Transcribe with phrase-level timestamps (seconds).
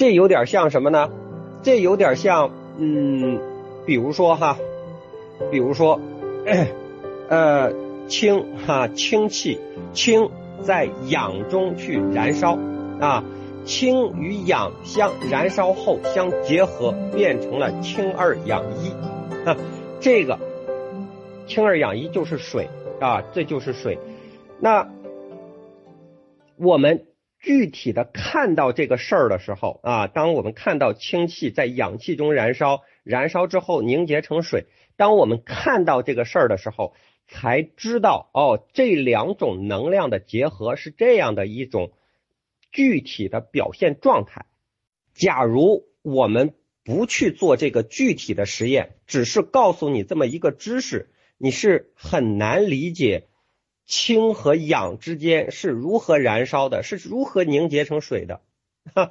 [0.00, 1.10] 这有点像什么呢？
[1.62, 3.38] 这有点像，嗯，
[3.84, 4.56] 比如说哈，
[5.50, 6.00] 比如说，
[7.28, 7.70] 呃，
[8.08, 9.60] 氢哈，氢气，
[9.92, 10.30] 氢
[10.62, 12.56] 在氧中去燃烧
[12.98, 13.22] 啊，
[13.66, 18.88] 氢与氧相燃烧后相结合，变成了氢二氧一，
[19.46, 19.54] 啊，
[20.00, 20.38] 这个
[21.46, 22.70] 氢二氧一就是水
[23.00, 23.98] 啊，这就是水。
[24.60, 24.88] 那
[26.56, 27.04] 我们。
[27.40, 36.94] 具体的看到这个事儿的时候啊，当我们看到氢气在氧气中燃烧，燃烧之后凝结成水，当我们看到这个事儿的时候，
[37.26, 41.92] 才知道哦，这两种能量的结合是这样的一种
[42.70, 44.44] 具体的表现状态。
[45.14, 46.52] 假如我们
[46.84, 53.28] 不去做这个具体的实验，只是告诉你这么一个知识，你是很难理解。
[53.90, 56.84] 氢和氧之间是如何燃烧的？
[56.84, 58.40] 是如何凝结成水的？
[58.94, 59.10] 哈，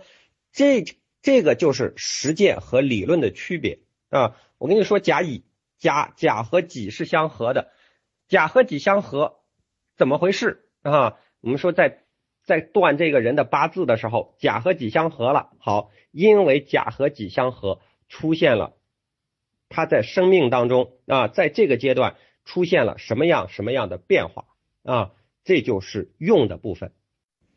[0.53, 0.85] 这
[1.21, 4.37] 这个就是实践和理论的区别啊！
[4.57, 5.43] 我跟你说，甲乙
[5.79, 7.73] 甲甲和己是相合的，
[8.29, 9.41] 甲和己相合，
[9.97, 11.17] 怎么回事啊？
[11.41, 12.05] 我们说在
[12.45, 15.49] 在断这个人的八字的时候，甲和己相合了。
[15.59, 18.77] 好，因为甲和己相合，出现了
[19.67, 24.45] 他在生命当中啊，在这个阶段出现了什么样什么样的变化？
[24.89, 25.11] 啊，
[25.43, 26.91] 这就是用的部分。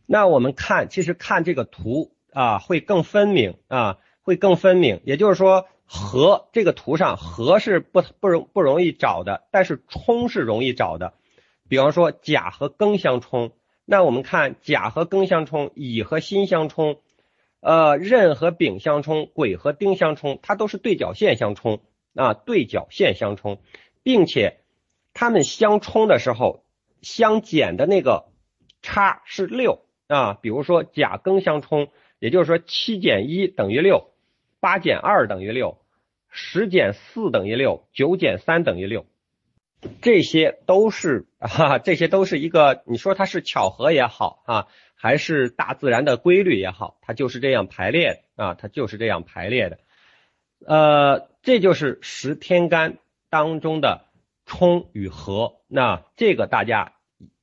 [0.05, 5.00] 那我们看，其实看这个图啊，会更分明啊，会更分明。
[5.05, 11.14] 也就是说，和这个图上和是不不容不容易找的，但是冲是容易找的。
[11.70, 13.52] 比方说甲和庚相冲，
[13.86, 17.00] 那我们看甲和庚相冲，乙和辛相冲，
[17.61, 21.80] 呃，壬和丙相冲，癸和丁相冲，它都是对角线相冲
[22.14, 23.62] 啊，对角线相冲，
[24.02, 24.58] 并且
[25.14, 26.62] 它们相冲的时候。
[27.03, 28.27] 相减的那个
[28.81, 34.12] 差是六啊，比如说甲庚相冲，也就是说七减一等于六，
[34.61, 35.78] 八减二等于六，
[36.30, 39.05] 十减四等于六，九减三等于六，
[40.01, 49.79] 这些都是哈啊，这些都是一个，你说它是巧合也好啊，还是大自然的规律也好，它就是这样排列啊，它就是这样排列的，
[50.67, 52.98] 呃，这就是十天干
[53.29, 54.07] 当中的。
[54.45, 56.95] 冲与和，那这个大家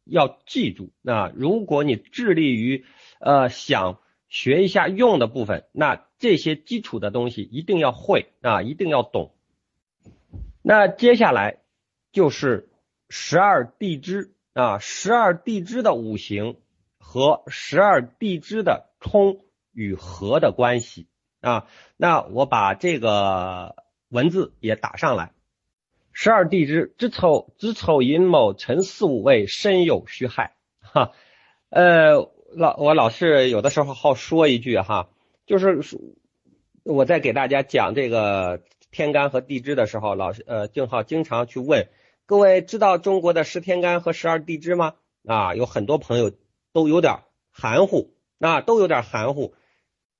[0.03, 0.91] 要记住。
[1.01, 2.85] 那如果你致力于
[3.19, 9.33] 呃想学一下用的部分，那这些基础的东西一定要会啊，一定要懂。
[10.61, 11.59] 那接下来
[12.11, 12.69] 就是
[13.09, 16.57] 十二地支啊，十二地支的五行
[16.99, 21.07] 和十二地支的冲与和的关系
[21.41, 21.67] 啊。
[21.97, 23.75] 那我把这个
[24.09, 25.31] 文字也打上来。
[26.21, 31.13] 十二地支，子丑、子丑寅卯辰巳午未申酉戌亥，哈，
[31.69, 35.11] 呃，老我老是有的时候好说一句哈，
[35.45, 35.79] 就是
[36.83, 41.87] 我在给大家讲这个天干和地支的时候，老师呃静浩经常去问
[42.25, 44.95] 各位知道中国的十天干和十二地支吗？
[45.25, 46.33] 啊，有很多朋友
[46.73, 47.19] 都有点
[47.49, 49.53] 含糊，啊，都有点含糊。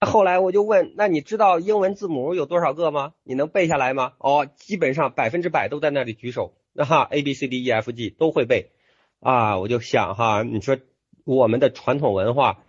[0.06, 3.14] 后来我就问，那你知道英文字母有多少个吗？
[3.24, 4.14] 你能背下来吗？
[4.20, 8.72] 哦，基本上百分之百都在那里举手，那哈 A B C D E F G 都会背
[9.20, 9.60] 啊。
[9.60, 10.78] 我就想哈，你说
[11.26, 12.64] 我们的传统文化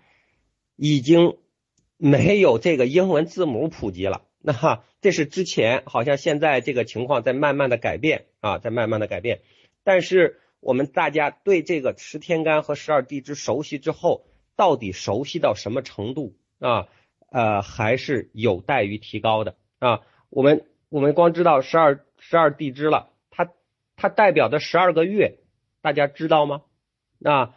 [0.74, 1.36] 已经
[1.96, 9.42] 没有这个英文字母普及了，那哈这是之前，好像现在这个情况在慢慢的改变啊，在慢慢的改变。
[9.84, 14.24] 但是我们大家对这个十天干和十二地支熟悉之后，
[14.56, 16.88] 到底熟悉到什么程度啊？
[17.30, 20.00] 呃，还是有待于提高的啊。
[20.28, 23.48] 我们我们光知道十二十二地支了，它
[23.96, 25.38] 它代表的十二个月，
[25.80, 26.62] 大家知道吗？
[27.24, 27.54] 啊，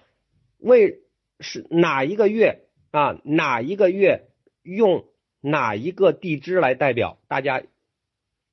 [0.60, 1.02] 为
[1.40, 3.20] 是哪一个月啊？
[3.24, 4.30] 哪一个月
[4.62, 5.06] 用
[5.42, 7.18] 哪一个地支来代表？
[7.28, 7.64] 大家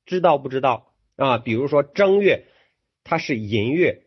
[0.06, 1.36] 知道不知道啊？
[1.36, 2.46] 比如说正月，
[3.04, 4.04] 它是寅月。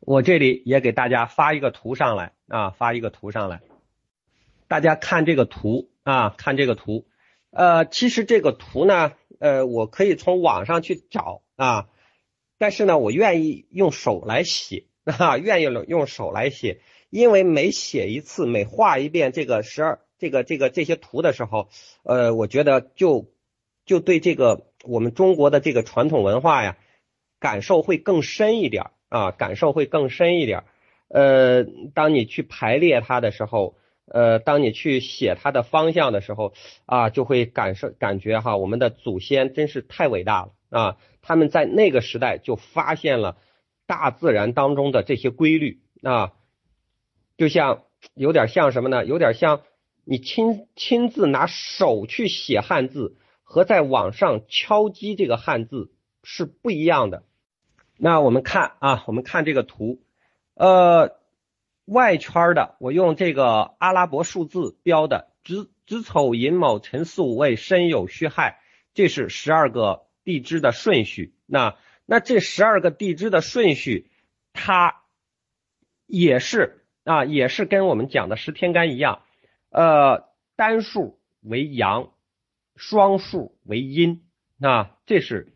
[0.00, 3.62] 我这里也给大家发一个图上来啊，发一个图上来，
[4.66, 5.91] 大家看这个图。
[6.04, 7.06] 啊，看这个图，
[7.50, 11.88] 呃，其实这个图呢，呃，我可以从网上去找啊，
[12.58, 21.68] 但是呢，我愿意用手来写， 啊，愿意用手来写，因为每写一次，每画一遍这个十二，这个这个这些图的时候，
[22.02, 23.32] 呃，我觉得就
[23.84, 26.78] 就对这个我们中国的这个传统文化呀，
[27.38, 30.64] 感受会更深一点啊，感受会更深一点，
[31.06, 31.64] 呃，
[31.94, 33.76] 当你去排列它的时候。
[34.12, 36.52] 呃，当你去写它的方向的时候
[36.84, 40.96] 啊，就会感受感觉哈，我们的祖先真是太伟大了啊！
[41.22, 43.38] 他们在那个时代就发现了
[43.86, 46.32] 大自然当中的这些规律啊，
[47.38, 49.06] 就像有点像什么呢？
[49.06, 49.62] 有点像
[50.04, 55.90] 你亲亲自拿手去写汉字和在网上敲击这个汉字
[56.22, 57.22] 是不一样的。
[57.96, 60.00] 那我们看啊，我们看这个图，
[60.54, 61.12] 呃，
[61.84, 68.60] 外圈的我用这个阿拉伯数字标的子子丑寅卯辰巳午未申酉戌亥，
[68.94, 71.34] 这是十二个地支的顺序。
[71.46, 71.76] 那
[72.06, 74.10] 那这十二个地支的顺序，
[74.52, 75.02] 它
[76.06, 79.22] 也是啊，也是跟我们讲的十天干一样，
[79.70, 82.12] 呃，单数为阳，
[82.76, 84.24] 双数为阴。
[84.56, 85.52] 那这是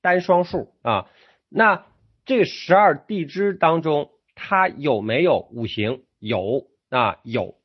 [0.00, 1.08] 单双数啊。
[1.48, 1.86] 那
[2.24, 4.10] 这十二地支当中，
[4.46, 6.02] 它有没有五行？
[6.18, 7.58] 有啊，有。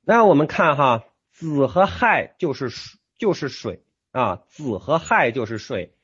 [0.00, 2.70] 那我们看哈，子和亥就是
[3.18, 5.94] 就是水啊，子和亥就是水。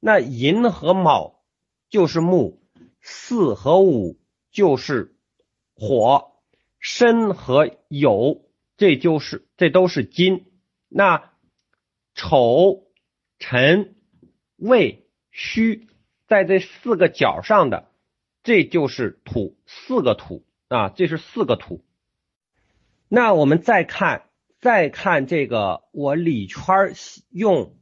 [0.00, 1.42] 那寅和卯
[1.88, 2.62] 就是木，
[3.00, 4.20] 巳和午
[4.50, 5.16] 就是
[5.74, 6.32] 火，
[6.78, 8.42] 申和酉
[8.76, 10.52] 这就是这都是金。
[10.88, 11.32] 那
[12.14, 12.84] 丑、
[13.38, 13.94] 辰、
[14.56, 15.86] 未、戌。
[16.26, 17.89] 在这四个角上的，
[18.42, 21.84] 这就是土，四个土啊，这是四个土。
[23.08, 24.28] 那我们再看，
[24.60, 26.94] 再看这个，我里圈
[27.30, 27.76] 用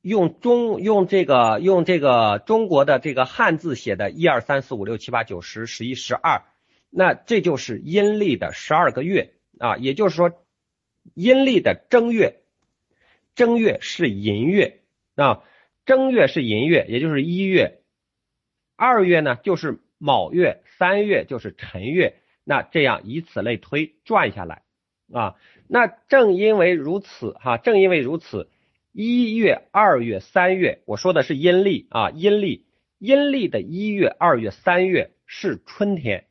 [0.00, 6.42] 用中用这个用这个中国的这个汉字写的，一二三四五六七八九十十一十二，
[6.88, 10.32] 那这就是阴历的十二个月啊，也就是说，
[11.14, 12.40] 阴历的正月，
[13.34, 14.80] 正月是寅月
[15.14, 15.44] 啊，
[15.84, 17.82] 正月是寅月，也就是一月。
[18.76, 24.62] 二月呢就是卯月，三月就是辰月，那这样以此类推转下来
[25.12, 25.36] 啊，
[25.68, 28.48] 那正因为如此哈，正因为如此，
[28.92, 32.64] 一月、二月、三月，我说的是阴历啊，阴历，
[32.98, 36.24] 阴历的一月、二月、三月是春天，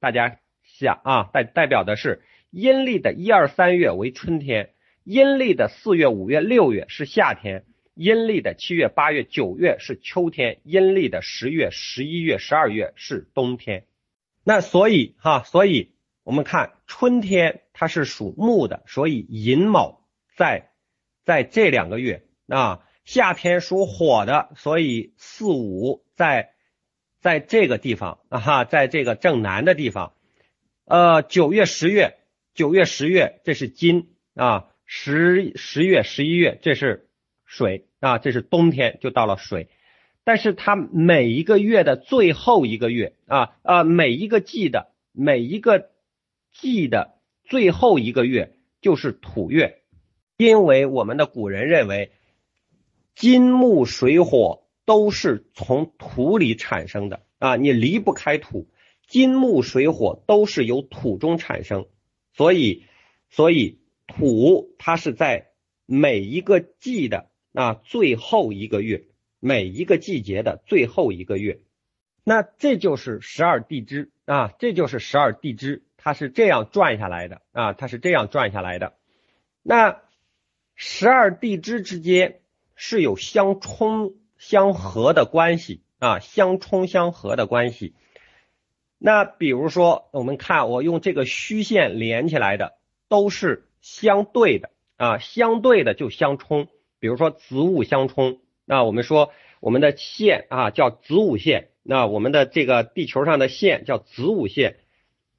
[0.00, 4.70] 大家想啊，代代表的是阴历的一二三月为春天，
[5.04, 7.64] 阴历的四月、五月、六月是夏天。
[7.94, 13.86] 阴历的七月、八月、九月是秋天，阴历的十月、十一月、十二月是冬天。
[14.42, 15.92] 那所以哈，所以
[16.24, 20.72] 我们看春天它是属木的，所以寅卯在
[21.24, 22.84] 在这两个月啊。
[23.04, 26.54] 夏天属火的，所以四五在
[27.20, 30.14] 在这个地方啊哈，在这个正南的地方。
[30.84, 32.16] 呃，九月、十月，
[32.54, 37.03] 九月、十月这是金啊，十十月、十一月这是。
[37.54, 39.68] 水啊，这是冬天就到了水，
[40.24, 45.90] 但是它每一个月的最后一个月啊啊，每一个季的每一个
[46.52, 47.14] 季的
[47.44, 49.82] 最后一个月就是土月，
[50.36, 52.10] 因为我们的古人认为
[53.14, 58.66] 金木水火都是从土里产生的啊，你离不开土，
[59.06, 61.86] 金木水火都是由土中产生，
[62.32, 62.82] 所以
[63.30, 63.78] 所以
[64.08, 65.52] 土它是在
[65.86, 67.30] 每一个季的。
[67.54, 69.04] 啊，最后一个月，
[69.38, 71.60] 每一个季节的最后一个月，
[72.24, 78.94] 那这就是十二地支啊，这就是十二地支，它是这样转下来的啊，它是这样转下来的。
[79.62, 80.02] 那
[80.74, 82.40] 十二地支之间
[82.74, 87.94] 是有相冲相合的关系啊，相冲相合的关系。
[88.98, 92.74] 那比如说，我们看我用这个虚线连起来的，
[93.08, 96.66] 都是相对的啊，相对的就相冲。
[97.04, 99.30] 比如说子午相冲，那我们说
[99.60, 104.78] 我们的线啊叫子午线，那我们的这个地球上的线叫子午线，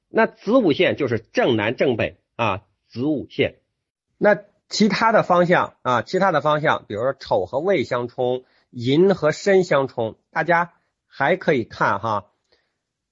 [0.08, 3.56] 那子午线就是正南正北啊，子午线。
[4.16, 10.72] 那其他的方向啊，其他的方向，比如说丑和未相冲，寅和申相冲，大家
[11.08, 12.30] 还可以看哈，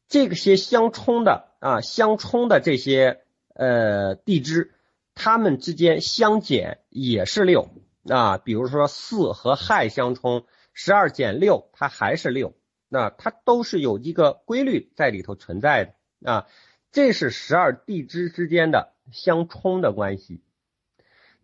[0.07, 3.19] 这些相冲的啊，相冲的这些
[3.53, 4.75] 呃地支，
[5.17, 7.69] 它们之间相减也是六。
[8.07, 12.55] 那比如说巳和亥相冲，十二减六，它还是六，
[12.89, 16.47] 那它都是有一个规律在里头存在的啊，
[16.93, 20.43] 这是十二地支之间的相冲的关系。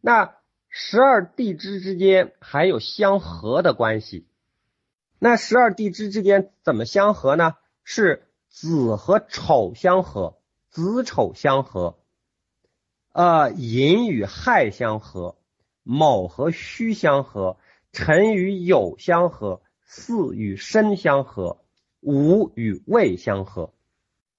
[0.03, 0.37] 那
[0.69, 4.29] 十二地支之间还有相合的关系。
[5.19, 7.57] 那十二地支之间怎么相合呢？
[7.85, 10.39] 是子和丑相合，
[10.69, 11.99] 子丑相合，
[13.13, 15.40] 呃，寅与亥相合。
[15.83, 17.57] 卯和戌相合，
[17.93, 21.59] 辰与酉相合，巳与申相合，
[22.01, 23.73] 午与未相合。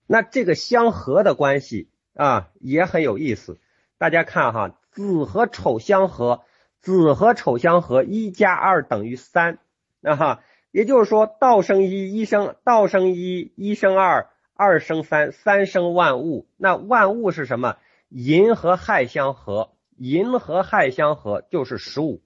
[0.08, 3.60] 那这个相合的关系啊也很有意思。
[3.98, 6.44] 大家看哈，子和丑相合，
[6.80, 9.60] 子和丑相合，一加二等于三。
[10.00, 16.48] 那哈，也就是说，道生一，一生道生一，一生二，二生三，三生万物。
[16.58, 17.78] 那万物是什么？
[18.10, 19.71] 寅和亥相合，
[20.02, 22.24] 寅和亥相合就是十五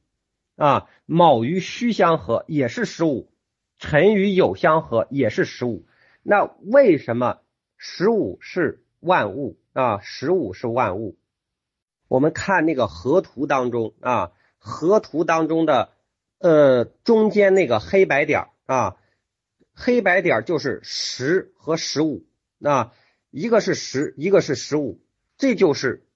[0.55, 0.87] 啊。
[1.05, 3.29] 卯与戌相合也是十五，
[3.77, 5.85] 辰与酉相合也是十五。
[6.23, 7.41] 那为什么
[7.75, 9.99] 十五是万物啊？
[9.99, 11.17] 十五是万物。
[12.07, 15.89] 我们看那个河图当中啊，河图当中的
[16.39, 18.95] 呃中间那个黑白点啊，
[19.73, 22.25] 黑白点就是十和十五
[22.63, 22.93] 啊，
[23.31, 25.01] 一个是十，一个是十五。
[25.37, 26.07] 这就是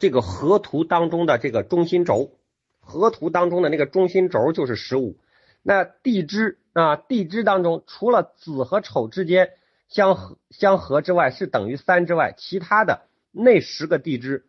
[0.00, 2.32] 这个河图当中的这个中心轴，
[2.80, 5.16] 河图当中的那个中心轴就是十五。
[5.62, 9.50] 那地支啊，地支当中除了子和丑之间
[9.88, 14.46] 相合相合之外，是等于三之外，其他的那十个地支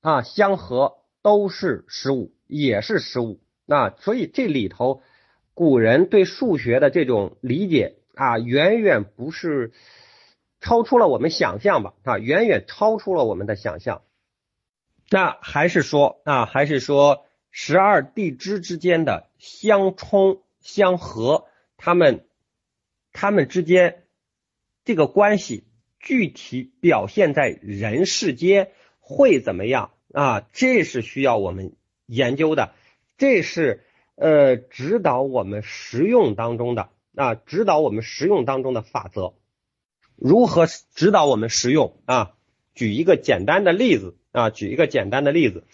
[0.00, 3.38] 啊相合都是十五，也是十五。
[3.66, 5.02] 那所以这里头
[5.54, 9.70] 古人对数学的这种理解啊，远远不是。
[10.60, 14.02] 超出了我们想象吧，啊，远远超出了我们的想象。
[15.10, 21.46] 那还是说啊，还是说十二地支之间的相冲相合，
[21.76, 22.26] 他们
[23.12, 24.04] 他们之间
[24.84, 25.64] 这个关系
[25.98, 30.46] 具体表现在人世间会怎么样啊？
[30.52, 31.74] 这是需要我们
[32.06, 32.74] 研究的，
[33.16, 33.84] 这是
[34.14, 39.34] 呃指导我们实用当中的啊，指导我们实用当中的法则。
[40.16, 42.34] 如何指导我们实用啊？
[42.74, 45.64] 举一个简单的例子啊，举一个简单的例子，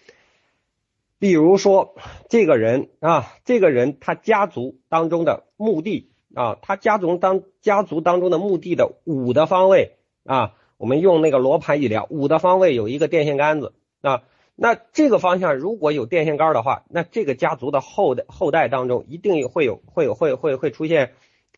[1.19, 1.95] 比如说
[2.29, 14.23] 这个人啊，这个人他家族当中的墓地啊，他家族当家族当中的墓地的五的方位啊，我们用那个罗盘一量，五的方位有一个电线杆子啊，
[14.55, 21.13] 那这个方向如果有电线杆的话，那这个家族的后代后代当中一定会有会有会会会出现。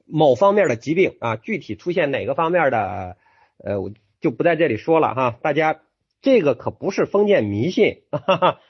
[0.09, 3.17] 某方面的疾病啊，具体出现哪个方面的，
[3.59, 5.37] 呃，我就不在这里说了哈。
[5.43, 5.81] 大家
[6.23, 8.61] 这个可不是封建迷信，哈哈，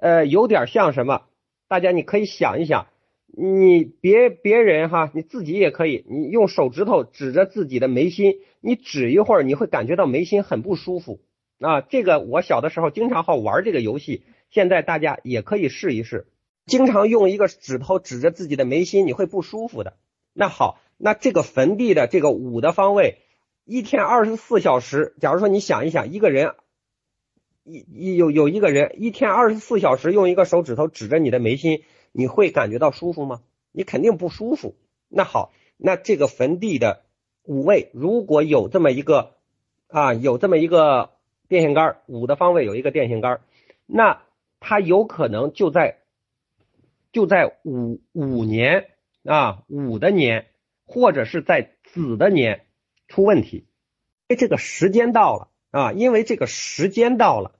[0.00, 1.22] 呃，有点像什么？
[1.68, 2.86] 大家你可以想一想，
[3.26, 11.20] 你别别人哈，你自己也可以，你用手指头指着自己的眉心，你指一会儿，你会感觉到眉心很不舒服
[11.60, 11.80] 啊。
[11.80, 16.26] 这个我小的时候经常好玩这个游戏，现在大家也可以试一试，
[16.66, 19.94] 经常用一个指头指着自己的眉心，你会不舒服的。
[20.34, 23.18] 那好，那这个坟地的这个五的方位，
[23.64, 26.54] 一天二十四小时，假如说你想一想，一个人
[27.64, 33.42] 一一有有一个人一天二十四小时用一个手指头指着你的眉心，你会感觉到舒服吗？
[33.72, 34.74] 你肯定不舒服。
[35.08, 37.02] 那好，那这个坟地的
[37.44, 39.34] 五位如果有这么一个
[39.88, 41.10] 啊，有这么一个
[41.48, 43.40] 电线杆，五的方位有一个电线杆，
[43.86, 44.22] 那
[44.60, 45.98] 它有可能就在
[47.12, 48.88] 就在五五年。
[49.24, 50.46] 啊，午的年
[50.84, 52.66] 或者是在子的年
[53.06, 53.66] 出问题，因
[54.30, 57.50] 为这个时间到了啊，因为这个时间到了，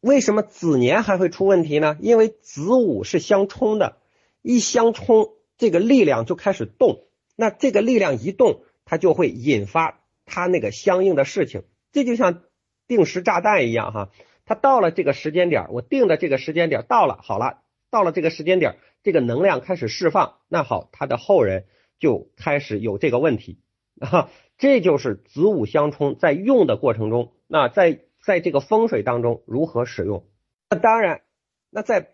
[0.00, 1.98] 为什么子年还会出问题呢？
[2.00, 3.98] 因为子午是相冲的，
[4.40, 7.04] 一相冲，这个力量就开始动，
[7.36, 12.44] 那这个力量一动，它就会引发它那个相应的事情，这就像
[12.86, 14.10] 定时炸弹一样哈，
[14.46, 18.78] 它到了这个时间点，我定的这个时间点到了，好了，到了这个时间点。
[19.02, 21.66] 这个能量开始释放，那好，他的后人
[21.98, 23.58] 就开始有这个问题
[24.00, 30.24] 啊，这就是子午相冲，在用的过程中，那在在这个风水当中如何使用？
[30.70, 31.22] 那当然，
[31.70, 32.10] 那在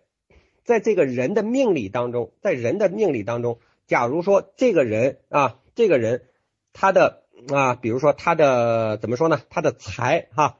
[0.64, 6.26] 在这个人的命理当中，在人的命理当中，假如说这个人啊，这个人
[6.72, 9.40] 他的啊，比如说他的怎么说呢？
[9.48, 10.58] 他的财哈，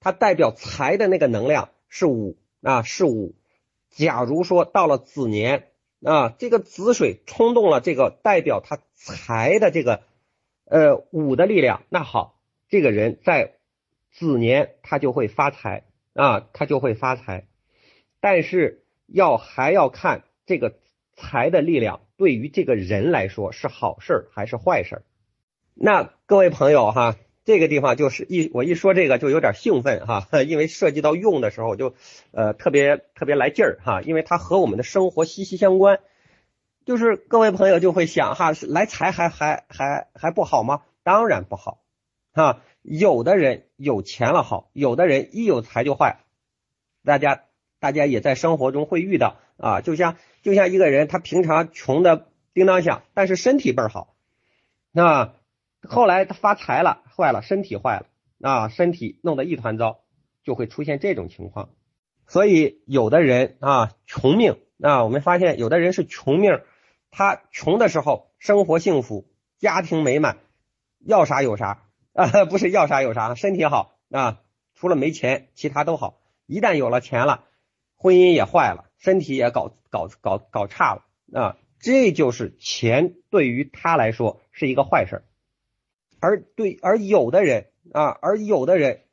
[0.00, 3.34] 他代表财的那个能量是五啊，是五。
[3.88, 5.68] 假如说到了子年
[6.04, 10.02] 啊，这个子水冲动了这个代表他财的这个
[10.70, 13.56] 呃五的力量，那好，这个人在
[14.10, 15.84] 子年他就会发财
[16.14, 17.46] 啊，他就会发财，
[18.20, 20.78] 但是要还要看这个
[21.14, 25.02] 财的力量对于这个人来说是好事还是坏事
[25.74, 27.16] 那各位朋友哈。
[27.42, 31.94] 这个地方就是一我一说这个就有点兴奋哈， 因为涉及到用的时候就
[32.32, 35.98] 呃特别特别来劲儿哈，因为它和我们的生活息息相关。
[36.84, 40.82] 就是各位朋友就会想哈，来财还还还还不好吗？
[41.02, 41.82] 当然不好
[42.32, 42.62] 啊！
[42.82, 46.20] 有的人有钱了好，有的人一有财就坏。
[47.04, 47.44] 大家
[47.78, 54.14] 大家也在生活中会遇到啊，就像就像一个人他平常穷的叮当响，但是身体倍儿好，
[54.92, 55.34] 那。
[55.88, 58.06] 后来他发财了，坏了，身体坏了
[58.46, 60.00] 啊，身体弄得一团糟，
[60.44, 61.70] 就会出现这种情况。
[62.26, 66.60] 所以有的人啊，穷命啊，我们发现有的人是穷命，
[67.10, 70.38] 他穷的时候生活幸福，家庭美满，
[70.98, 74.42] 要啥有啥啊，不是要啥有啥，身体好啊，
[74.74, 76.20] 除了没钱，其他都好。
[76.46, 77.44] 一旦有了钱了，
[77.96, 81.04] 婚姻也坏了，身体也搞搞搞搞差了
[81.38, 81.56] 啊！
[81.78, 85.22] 这就是钱对于他来说是一个坏事
[86.20, 89.04] 而对而有的人啊，而有的人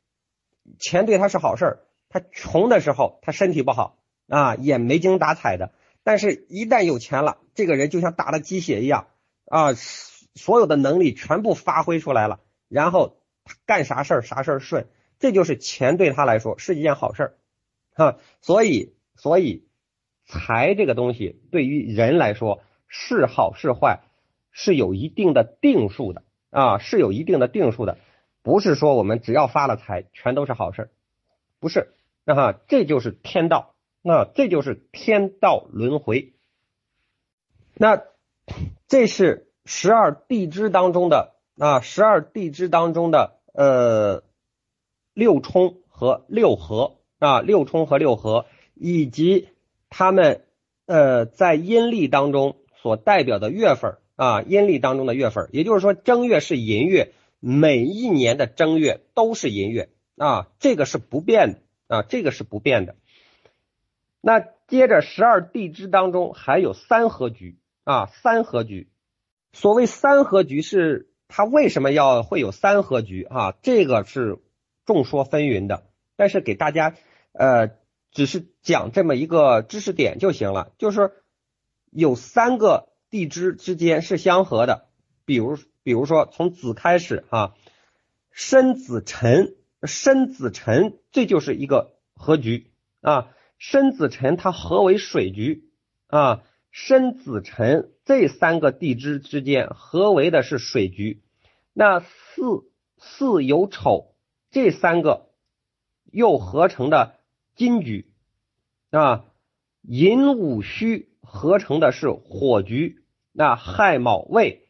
[0.78, 1.78] 钱对他是好事儿
[2.10, 9.08] 他穷的时候他身体不好啊，也没精打采的，但是一旦有钱了，这个人就像打了鸡血一样
[9.46, 9.74] 啊，
[10.36, 12.38] 所有的能力全部发挥出来了，
[12.68, 13.16] 然后
[13.66, 14.86] 干啥事儿啥事儿顺。
[15.18, 17.34] 这就是钱对他来说是一件好事儿，
[17.96, 19.66] 哈，所以所以
[20.24, 24.02] 财这个东西对于人来说是好是坏
[24.52, 27.98] 是有一定的定数的啊，是有一定的定数的，
[28.42, 30.90] 不是说我们只要发了财全都是好事儿，
[31.58, 31.92] 不是，
[32.24, 36.34] 那哈，这就是天道，那这就是天道轮回，
[37.78, 38.02] 那
[38.86, 44.22] 这是十二地支当中的啊，十二地支当中的呃。
[45.14, 49.48] 六冲和六合啊，六冲和六合，以及
[49.90, 50.44] 他们
[50.86, 61.58] 呃在阴历当中所代表的月份啊，阴历当中的月份，也就是说正月是寅月，每一年的正月都是寅月啊，这个是不变的
[61.88, 62.94] 啊，这个是不变的。
[64.20, 67.58] 那接着十二地支当中还有三合局
[67.88, 68.88] 啊，三合局。
[69.52, 73.54] 所谓三合局是它为什么要会有三合局啊？
[73.62, 74.38] 这个是。
[74.88, 75.82] 众说纷纭的，
[76.16, 76.94] 但是给大家
[77.32, 77.72] 呃，
[78.10, 80.72] 只是讲这么一个知识点就行了。
[80.78, 81.12] 就是
[81.90, 84.88] 有三个地支之间是相合的，
[85.26, 87.54] 比如比如说从子开始哈，
[88.30, 92.70] 申子辰，申子辰这就是一个合局
[93.02, 93.28] 啊，
[93.58, 95.68] 申子辰它合为水局
[96.06, 96.44] 啊，
[96.80, 101.24] 申子辰这三个地支之间合为的是水局，
[101.72, 104.14] 那巳巳酉丑。
[104.52, 105.26] 这三个
[106.04, 107.16] 又合成的
[107.56, 108.12] 金局
[108.90, 109.24] 啊，
[109.82, 114.68] 寅午戌合成的是火局，那亥卯未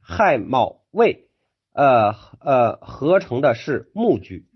[0.00, 1.28] 亥卯未
[1.74, 4.48] 呃呃合成的是木局。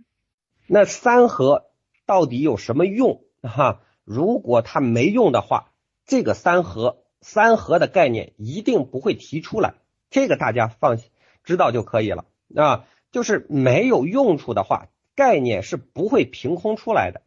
[0.66, 1.66] 那三合
[2.06, 3.82] 到底有什么用哈？
[4.04, 5.71] 如果它没用的话，
[6.06, 9.74] 这个三合三合的概念一定不会提出来，
[10.10, 11.10] 这个大家放心
[11.44, 12.84] 知道就可以了啊。
[13.10, 17.20] 就是没有用处的话，概念是不会凭空出来的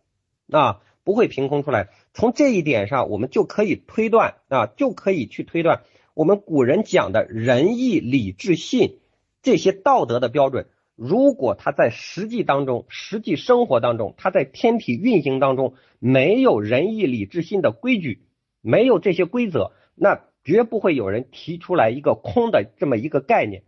[0.49, 1.89] 啊，不会凭空出来。
[2.13, 5.83] 从这一点上，我们就可以推断啊，就可以去推断
[6.15, 8.99] 我们古人讲的仁义礼智信
[9.43, 10.67] 这些道德的标准。
[10.95, 18.24] 如果他在实际当中、实际生活当中，他在天体运行当中没有仁义礼智信的规矩，
[18.65, 23.63] 没有这些规则，那绝不会有人提出来一个空的这么一个概念。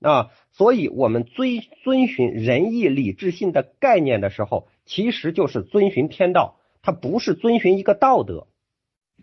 [0.00, 1.48] 啊，所以我们遵
[1.82, 8.46] 遵循仁义礼智信的概念的时候，其实就是遵循天道，它不是遵循一个道德。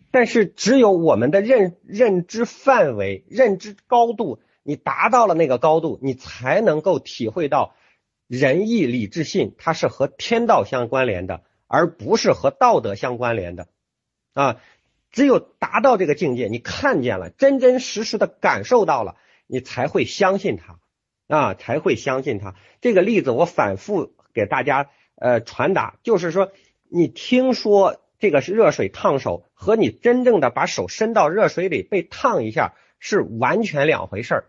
[0.09, 7.75] 但是只有我们的认认知范围、认知高度，你达到了那个高度，你才能够体会到
[8.27, 13.67] 仁义礼智信，它是和天道相关联的，而不是和道德相关联的。
[14.33, 14.61] 啊，
[15.11, 19.15] 只有达到这个境界，你看见了，真真实实的感受到了。
[19.47, 20.79] 你才会相信他
[21.27, 22.55] 啊，才会相信他。
[22.79, 26.53] 这个例子我反复给大家呃传达，就是说，
[26.87, 34.45] 你听说这个是热水烫手，和你真正的把手伸到热水里被烫一下是完全两回事儿。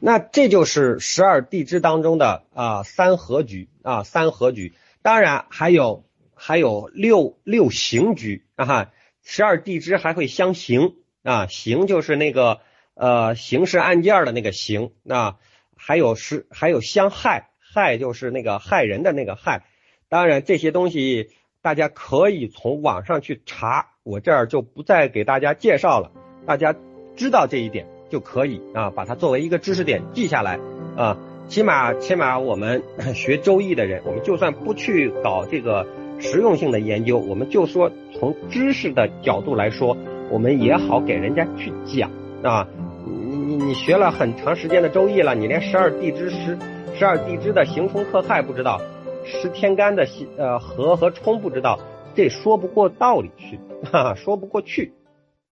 [0.00, 8.92] 那这就是十二地支当中的啊三合局啊三合局，当然还有还有六六行局啊哈，
[9.24, 12.60] 十二地支还会相刑啊，刑就是那个。
[12.96, 15.34] 呃，刑事案件的那个刑，那
[15.76, 19.64] 还有是还有相害，害就是那个害人的那个害。
[20.08, 26.12] 当然这些东西大家可以从网上去查，我这儿就不再给大家介绍了。
[26.46, 26.76] 大家
[27.16, 30.60] 知道这一点就可以啊，把它作为一个知识点记下来
[30.96, 31.18] 啊。
[31.48, 32.84] 起码起码我们
[33.16, 35.84] 学周易的人，我们就算不去搞这个
[36.18, 39.96] 实用性的研究，我们就说从知识的角度来说，
[40.30, 42.10] 我们也好给人家去讲
[42.42, 42.66] 啊。
[43.06, 46.56] 你你你学了很长时间的周易了，你连十二地支十
[46.94, 48.80] 十二地支的刑冲克害不知道，
[49.24, 50.06] 十天干的
[50.38, 51.78] 呃合和冲不知道，
[52.14, 53.58] 这说不过道理去，
[53.92, 54.92] 哈哈，说不过去。